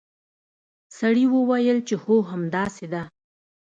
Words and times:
سړي 0.97 1.25
وویل 1.29 1.79
چې 1.87 1.95
هو 2.03 2.15
همداسې 2.31 2.85
ده. 2.93 3.01